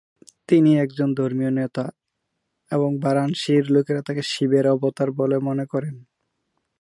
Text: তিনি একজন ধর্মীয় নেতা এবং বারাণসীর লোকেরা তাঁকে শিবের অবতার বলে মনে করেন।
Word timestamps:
তিনি 0.49 0.71
একজন 0.77 1.09
ধর্মীয় 1.13 1.51
নেতা 1.51 1.85
এবং 2.71 2.89
বারাণসীর 2.99 3.63
লোকেরা 3.71 4.01
তাঁকে 4.01 4.23
শিবের 4.23 4.65
অবতার 4.67 5.09
বলে 5.11 5.37
মনে 5.39 5.65
করেন। 5.65 5.95